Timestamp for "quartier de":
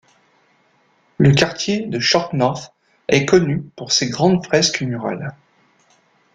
1.31-1.99